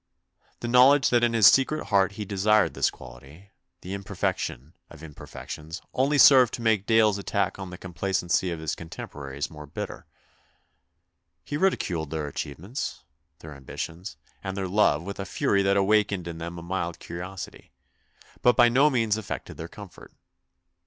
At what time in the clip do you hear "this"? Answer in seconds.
2.73-2.89